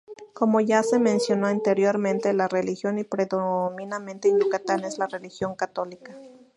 [0.33, 6.17] Como ya se mencionó anteriormente, la religión predominante en Yucatán es la religión católica.